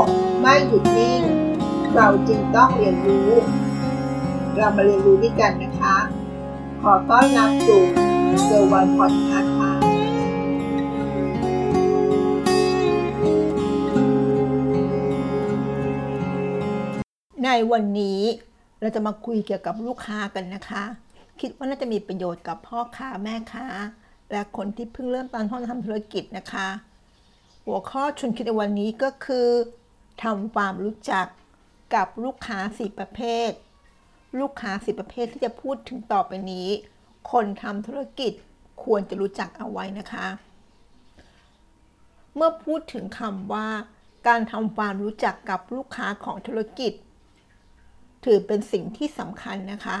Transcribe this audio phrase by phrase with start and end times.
[0.00, 0.04] ก
[0.40, 1.22] ไม่หยุดนิ่ง
[1.94, 3.30] เราจึงต้องเรียนรู้
[4.56, 5.96] เรามาเรียนรู้ด้วยกันนะคะ
[6.82, 7.82] ขอต้อนรับสู่
[8.44, 9.72] เซอร์วันพอดคาส์ค่ะ
[17.44, 18.20] ในวันนี้
[18.80, 20.82] เราจะมาคุยเกี่ยวกับลูกค้ากันนะคะ
[21.40, 23.66] คิดว่าน่าจะมีประโยชน์กับพ่อค้าแม่ค้า
[24.32, 26.68] และคนที่เพิ่งเริ่มต้นทำธุรกิจนะคะ
[27.66, 29.48] หัวข้อชวนคิดในวันนี้ก็คือ
[30.22, 31.26] ทำความรู้จัก
[31.94, 33.50] กับลูกค้าสี่ประเภท
[34.40, 36.68] ลูกค้าสี่ประเภทที่จะพูดถึงต่อไปนี้
[37.32, 38.32] คนทำธุรกิจ
[38.84, 40.26] ควรจะรู้จักเอาไว้นะคะ
[42.34, 43.68] เมื่อพูดถึงคำว่า
[44.26, 46.92] การทำความรู้จักกับลูกค้าของธุรกิจ
[48.24, 49.98] ถือเป็นสิ่งที่สำคัญนะคะ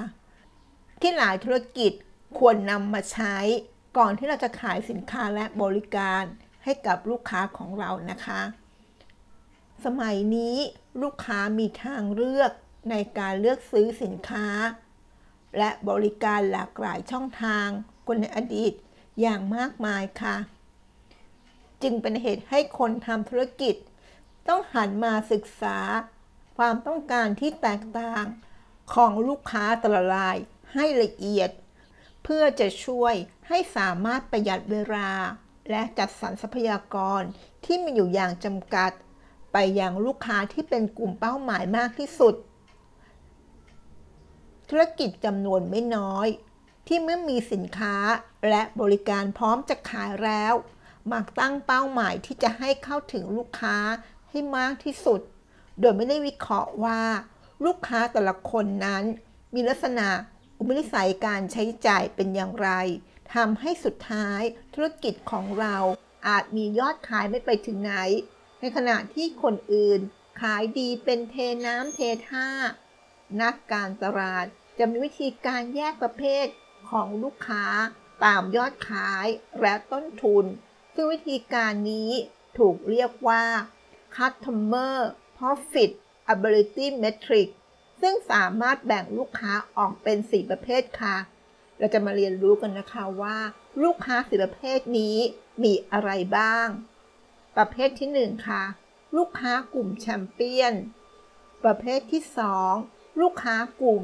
[1.00, 1.92] ที่หลายธุรกิจ
[2.38, 3.36] ควรนำมาใช้
[3.98, 6.24] ก่อนที่เราจะขายสินค้าและบริการ
[6.64, 8.42] ให้กับลูกค้าของเรานะคะ
[9.84, 10.56] สมัยนี้
[11.02, 12.52] ลูกค้ามีทางเลือก
[12.90, 14.46] ในการเลือกซื้อสินค้า
[15.58, 17.68] และบริการหลากหลายช่องทาง
[18.06, 18.72] คนในอดีต
[19.20, 20.36] อย่างมากมายค่ะ
[21.82, 23.74] จึงเป็นเหตุให้คนทำธุรกิจ
[24.48, 25.78] ต้องหันมาศึกษา
[26.56, 28.24] ความต้องการที่แตกต่าง
[28.94, 30.36] ของลูกค้าแต่ละราย
[30.74, 31.50] ให้ละเอียด
[32.24, 33.14] เพื่อจะช่วย
[33.48, 35.10] ให้สามารถประหยัดเวลา
[35.70, 37.22] และจัดสรรทรัพยากร
[37.64, 38.92] ที่มีอยู่อย่างจำกัด
[39.52, 42.34] ไปยังลูกค้าที่เป็นกลุ่มเป้าหมายมากที่สุด
[44.68, 46.28] ธุรกิจจำนวนไม่น้อย
[46.86, 47.96] ที่เมื่อมีสินค้า
[48.48, 50.54] และบริการพร้อมจะขายแล้ว
[51.12, 53.76] มักตั้งเป้าหมายที่จะให้เข้าถึงลูกค้า
[54.30, 55.20] ให้มากที่สุด
[55.80, 57.02] โดยไม่ได้วิเคราะห์ว่า
[57.64, 59.04] ลูกค้าแต่ละคนนั้น
[59.54, 60.08] มีลักษณะ
[60.58, 62.70] อุปนิสัยการใช้จ่ายเป็นอย่างไร
[63.34, 64.42] ทำให้สุดท้าย
[64.74, 65.76] ธุรกิจของเรา
[66.28, 67.94] อาจมียอดขายไม่ไปถึงไหน
[68.60, 70.00] ในขณะที่คนอื่น
[70.40, 71.34] ขายดีเป็นเท
[71.66, 72.48] น้ำเทท่า
[73.42, 74.46] นักการตลาด
[74.78, 76.46] จะมีวิธีการแยกประเภท
[76.90, 77.64] ของลูกค้า
[78.24, 79.26] ตามยอดขาย
[79.60, 80.44] และต้นทุน
[80.94, 82.10] ซึ่งวิธีการนี้
[82.58, 83.44] ถูกเรียกว่า
[84.16, 84.96] Customer
[85.38, 85.90] Profit
[86.34, 87.48] Ability Metric
[88.00, 91.16] ซึ่งสามารถแบ่งลูกค้าออกเป็น 4 ประเภทค่ะ
[91.78, 93.36] เราจะมาเรียนรู้กันนะคะว่า
[93.82, 95.16] ลูกค้าสี่ประเภทนี้
[95.62, 96.68] มีอะไรบ้าง
[97.56, 98.62] ประเภทที่ 1 ค่ะ
[99.16, 100.74] ลูกค้ากลุ่มแชมเปี้ยน
[101.64, 102.22] ประเภทที่
[102.70, 104.02] 2 ลูกค้ากลุ่ม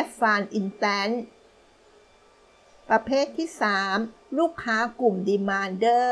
[0.00, 1.14] a d v a n c e Instant
[2.90, 3.48] ประเภทที่
[3.92, 6.10] 3 ลูกค้ากลุ่ม Demander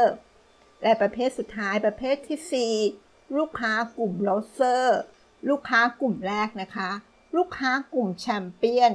[0.82, 4.86] และประเภทสุดท้ายประเภทที่ 4 ลูกค้ากลุ่ม l o s e r
[5.48, 6.90] ลูกค้ากลุ่มแรกนะคะ
[7.36, 8.92] ลูกค้ากลุ่มแชมเปี้ยน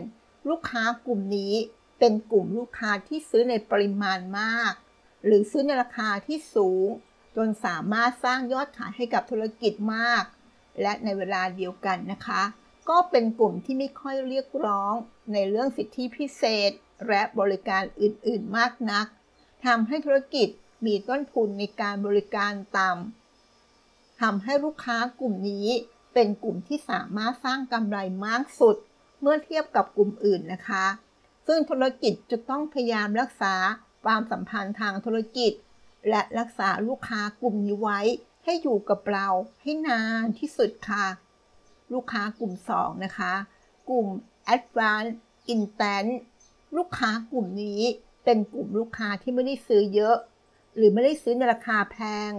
[0.50, 1.54] ลูกค้ากลุ่มนี้
[2.00, 4.74] เป็นกลุ่มลูกค้าที่ซื้อในปริมาณมาก
[5.26, 6.88] หรือซื้อในราคาที่สูง
[7.36, 10.24] จนสามารถสร้างยอดขายให้กับธุรกิจมาก
[10.82, 12.42] และในเวลาเดียวกันนะคะ
[12.90, 14.94] ก็เป็นกลุ่มที่ไม่ค่อยเรียกร้อง
[15.34, 16.72] ในเรื่องสิทธิพิเศษ
[17.08, 19.06] และบริการอื่นๆมากนัก
[19.66, 20.48] ทำให้ธุรกิจ
[20.86, 25.68] มีต้นทุนในการบริการต่ำทำให้ลูกค้ากลุ่มนี้
[26.14, 28.76] เป็นกลุ่มที่สามารถสร้างกำไรมากสุด
[29.22, 30.86] เมื่อเทียบกับกลุ่มอื่นนะคะ
[31.48, 33.56] ซึ่งธุรกิจจะต้องพยายามรักษา
[34.06, 35.52] ความสัมพันธ์ทางธุรกิจ
[36.10, 38.00] และรักษาลูกค้ากลุ่มนี้ไว้
[38.44, 39.28] ให้อยู่กับเรา
[39.62, 41.06] ให้นานที่สุดค่ะ
[41.94, 43.34] ลูกค้ากลุ่ม 2 นะคะ
[43.90, 44.08] กลุ่ม
[44.56, 45.16] Advanced
[45.54, 46.10] Instant
[46.78, 47.82] ลูกค้ากลุ่มนี้
[48.24, 50.18] เป็นกลุ่มลูกค้าที่ไม่ได้ซื้อเยอะ
[50.76, 51.98] หรือไม่ได้ซื้อในราคาแพ
[52.30, 52.32] ง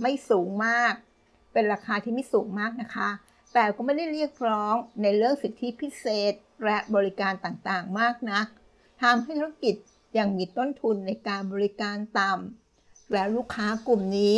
[0.00, 0.92] ไม่สูงมาก
[1.52, 3.08] เป็นราคาที่ไม่สูงมากนะคะ
[3.52, 6.34] แต่ก็ไม่ได้เรียกร้องในเรื่องสิทธิพิเศษ
[6.64, 8.46] และบริการต่างๆ มากนัก
[9.02, 9.74] ทำให้ธุรกิจ
[10.18, 14.36] ยังมีต้นทุนในการบริการต่ำและลูกค้ากลุ่มนี้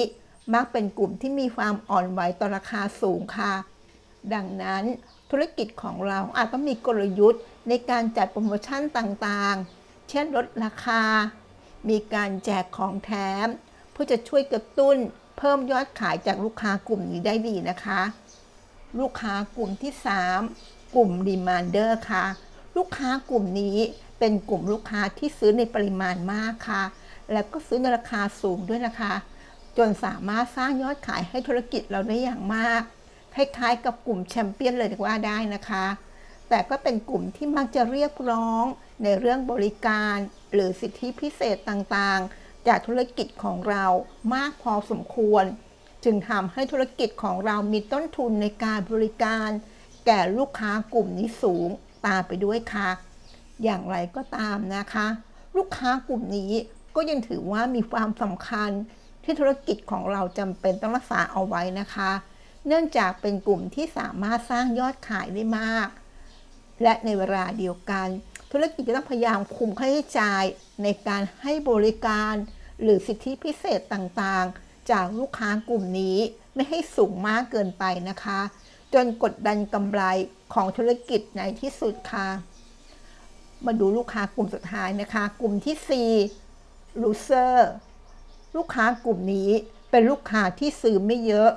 [0.55, 3.55] มักเป็นกลุ่มที่มีความอ่อนไหวต่อราคาสูงค่ะ
[4.35, 4.85] ดังนั้น
[5.31, 11.03] ธุรกิจของเราอาจต้องมีกลยุทธ์ในการจัดโปรโมชั่นต่างๆ เช่นลดราคา
[11.89, 13.11] มีการแจกของแถ
[13.45, 13.47] ม
[13.93, 14.97] เพื่อจะช่วยกระตุ้น
[15.39, 18.01] เพิ่มยอดขายจากลูกค้ากลุ่มนี้ได้ดีนะคะ
[18.99, 22.25] ลูกค้ากลุ่มที่ 3 กลุ่ม Demander ค่ะ
[22.77, 23.79] ลูกค้ากลุ่มนี้
[24.19, 26.83] เป็นกลุ่มลูกค้าที่ซื้อในปริมาณมากค่ะ
[27.33, 29.15] และก็ซื้อในราคาสูงด้วยนะคะ
[29.79, 32.83] จนสามารถสร้างยอดขายให้ธุรกิจเราได้อย่างมาก
[33.35, 35.87] คล้ายๆ กับกลุ่มแชมเปี้ยนเลยว่าได้นะคะ
[36.49, 38.65] แต่ก็เป็นกลุ่มที่มักจะเรียกร้อง
[39.03, 40.17] ในเรื่องบริการ
[40.53, 43.85] หรือสิทธิพิเศษต่างๆ จากธุรกิจของเรา
[44.35, 45.45] มากพอสมควร
[46.05, 49.49] จึงทำให้ธุรกิจของเรามีต้นทุนในการบริการ
[50.07, 51.69] แก่ลูกค้ากลุ่มนี้สูง
[52.07, 52.89] ตามไปด้วยค่ะ
[53.63, 55.07] อย่างไรก็ตามนะคะ
[55.57, 56.53] ลูกค้ากลุ่มนี้
[56.97, 58.71] ก็ยังถือว่ามีความสำคัญ
[59.25, 62.11] ที่ธุรกิจของเราจำเป็นต้องรักษาเอาไว้นะคะ
[62.67, 65.89] เนื่องจากเป็นกลุ่มที่สามารถสร้างยอดขายได้มาก
[66.83, 68.09] และในเวลาเดียวกัน
[68.53, 70.45] ธุรกิจจะต้องพยายามคุมค่าใช้จ่าย
[70.83, 72.35] ในการให้บริการ
[72.83, 76.19] หรือสิทธิพิเศษต่างๆ จากลูกค้ากลุ่มนี้
[76.55, 78.41] ไม่ให้สูงมากเกินไปนะคะ
[78.95, 80.03] จนกดดันกำไร
[80.55, 82.29] ของธุรกิจในที่สุดค่ะ
[83.67, 86.15] มาดูลูกค้ากลุ่มสุดท้ายนะคะ กลุ่มที่
[86.57, 87.57] 4 loser
[88.57, 89.51] ลูกค้ากลุ่มนี้
[89.91, 91.51] เป็นลูกค้าที่ซื้อไม่เยอะ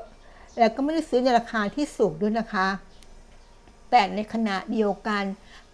[0.59, 2.67] แล้วก็ไม่ได้ซื้อในราคาที่สูงด้วยนะคะ
[3.89, 5.23] แต่ในขณะเดียวกัน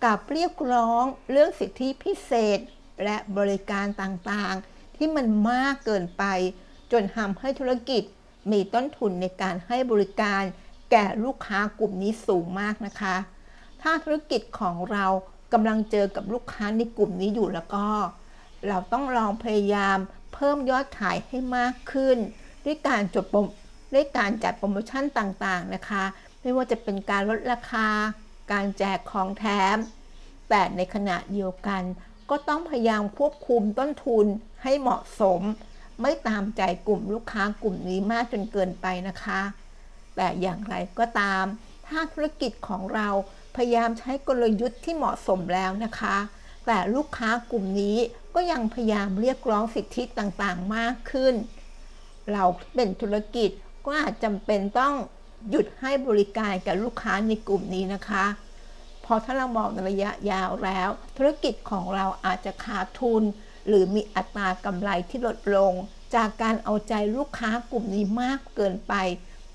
[0.03, 2.59] กับเรียกร้องเรื่องสิทธิพิเศษ
[3.03, 6.23] และบริการต่างๆ ที่มันมากเกินไป
[6.91, 8.03] จนทำให้ธุรกิจ
[8.51, 10.43] มีต้นทุนในการให้บริการ
[10.91, 13.15] แก่ลูกค้ากลุ่มนี้สูงมากนะคะ
[13.81, 15.05] ถ้าธุรกิจของเรา
[15.53, 17.85] กำลังเจอกับลูกค้าในกลุ่มนี้อยู่แล้วก็
[18.67, 19.97] เราต้องลองพยายาม
[20.33, 22.17] เพิ่มยอดขายให้มากขึ้น
[22.65, 23.39] ด้วยการจดโปร
[23.93, 26.03] ด้วยการจัดโปรโมชั่นต่างๆนะคะ
[26.41, 27.87] ไม่ว่าจะเป็นการลดราคา
[28.51, 29.45] การแจกของแถ
[29.75, 29.77] ม
[30.49, 31.83] แต่ในขณะเดียวกัน
[32.29, 34.25] ก็ต้องพยายามควบคุมต้นทุน
[34.63, 35.41] ให้เหมาะสม
[36.01, 39.41] ไม่ตามใจกลุ่มลูกค้ากลุ่มนี้มากจนเกินไปนะคะ
[40.15, 41.43] แต่อย่างไรก็ตาม
[41.87, 43.09] ถ้าธุรกิจของเรา
[43.55, 46.17] พยายามใช้กลยุทธ์ที่เหมาะสมแล้วนะคะ
[46.65, 47.97] แต่ลูกค้ากลุ่มนี้
[48.35, 51.35] ก็ยังพยายามเรียกร้องสิทธิต่างๆมากขึ้น
[52.31, 52.43] เรา
[52.75, 53.49] เป็นธุรกิจ
[53.85, 54.93] ก็อาจจำเป็นต้อง
[55.49, 58.25] หยุดให้บริการกับลูกค้าในกลุ่มนี้นะคะ
[59.13, 63.23] พราะถ้าเรามองในระยะยาวแล้ว ธุรกิจของเราอาจจะขาดทุน
[63.67, 65.73] หรือมีอัตรากำไรที่ลดลง
[66.15, 68.93] จากการเอาใจลูกค้ากลุ่มนี้มากเกินไป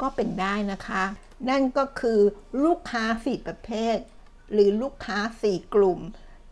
[0.00, 1.04] ก็เป็นได้นะคะ
[1.48, 2.20] นั่นก็คือ
[2.64, 3.96] ลูกค้าสี่ประเภท
[4.52, 6.00] หรือลูกค้าสี่กลุ่ม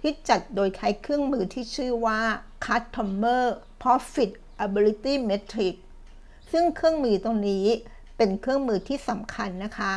[0.01, 2.21] ที่จัดโดยใช้เครื่องมือที่ชื่อว่า
[2.67, 3.45] Customer
[3.83, 5.75] Profitability Metric
[6.53, 7.67] ซึ่งเครื่องมือตรงนี้
[8.17, 9.95] เป็นเครื่องมือที่สำคัญนะคะ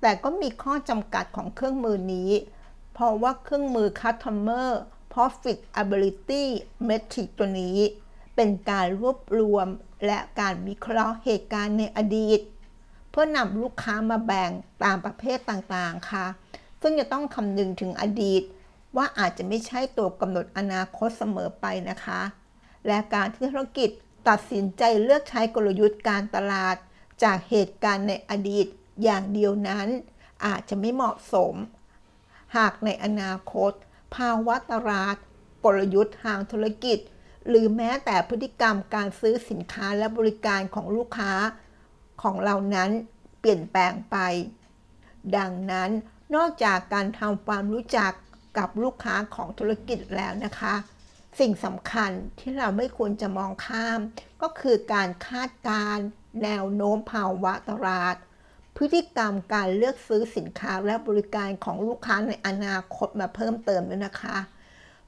[0.00, 2.30] แต่ก็มีข้อจำกัดของเครื่องมือนี้
[2.92, 4.68] เพราะว่าเครื่องมือ Customer
[5.12, 6.44] Profitability
[6.88, 7.78] Metric ตัวนี้
[8.36, 9.66] เป็นการรวบรวม
[10.06, 12.40] และการวิเคราะห์เหตุการณ์ในอดีต
[13.10, 14.50] เพื่อนำลูกค้ามาแบ่ง
[14.84, 16.26] ตามประเภทต่างๆค่ะ
[16.82, 18.42] ซึ่งจะต้องคำนึงถึงอดีต
[18.96, 22.20] ว่าอาจจะไม่ใช่ตัวกำหนดอนาคตเสมอไปนะคะ
[22.86, 23.90] และการที่ธุรกิจ
[24.28, 26.76] ตัดสินใจเลือกใช้กลยุทธ์การตลาด
[27.22, 28.66] จากเหตุการณ์ในอดีต
[29.02, 29.88] อย่างเดียวนั้น
[30.46, 31.54] อาจจะไม่เหมาะสม
[32.56, 33.72] หากในอนาคต
[34.14, 35.16] ภาวะตลาด
[35.64, 36.98] กลยุทธ์ทางธุรกิจ
[37.48, 41.32] หรือแม้แต่พฤติกรรมการซื้อสินค้าและบริการของลูกค้า
[42.22, 42.90] ของเรานั้น
[43.40, 44.16] เปลี่ยนแปลงไป
[45.36, 45.90] ดังนั้น
[46.34, 48.12] นอกจากการทำความรู้จัก
[48.58, 50.74] กับลูกค้าของธุรกิจแล้วนะคะ
[51.40, 54.00] สิ่งสำคัญที่เราไม่ควรจะมองข้าม
[54.42, 56.06] ก็คือการคาดการณ์
[56.42, 58.16] แนวโน้มภาวะตลาด
[58.76, 64.38] พฤติกรรมการเลือกซื้อสินค้าและบริการของลูกค้าในอนาคตมาเพิ่มเติมด้วยนะคะ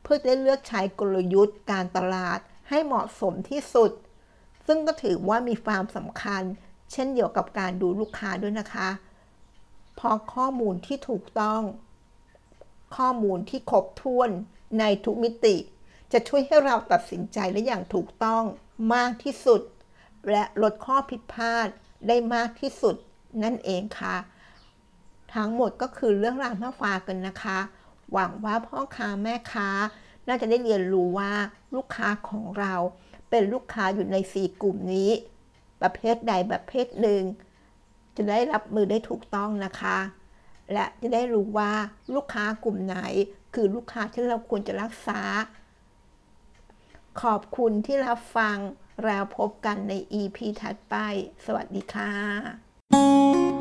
[0.03, 2.39] เพื่อได้เลือกใช้กลยุทธ์การตลาด
[2.69, 3.91] ให้เหมาะสมที่สุด
[4.67, 6.43] ซึ่งก็ถือว่ามีความสำคัญ
[6.93, 8.89] เช่นเดียวกับการดูลูกค้าด้วยนะคะ
[9.95, 11.63] เพราะข้อมูลที่ถูกต้อง
[12.97, 14.31] ข้อมูลที่ครบถ้วน
[14.79, 15.57] ในทุกมิติ
[16.13, 18.45] จะช่วยให้เราตัดสินใจได้อย่างถูกต้อง
[18.95, 19.63] มากที่สุด
[20.31, 21.69] และลดข้อผิดพลาด
[22.09, 22.97] ได้มากที่สุด
[23.43, 24.17] นั่นเองค่ะ
[25.35, 27.59] ทั้งหมดก็คือเรื่องราวมาฝากกันนะคะ
[28.13, 29.69] หวังว่าพ่อค้าแม่ค้า
[30.29, 31.33] น่าจะได้เรียนรู้ว่า
[31.75, 32.75] ลูกค้าของเรา
[33.31, 35.11] เป็นลูกค้าอยู่ในสี่กลุ่มนี้
[35.83, 37.23] ประเภทใดประเภทหนึ่ง
[38.17, 39.99] จะได้รับมือได้ถูกต้องนะคะ
[40.73, 41.73] และจะได้รู้ว่า
[42.15, 42.97] ลูกค้ากลุ่มไหน
[43.55, 45.21] คือลูกค้าที่เราควรจะรักษา
[47.23, 48.57] ขอบคุณที่รับฟัง
[49.05, 50.95] แล้วพบกันใน EP ถัดไป
[51.45, 53.52] สวัสดีค่ะ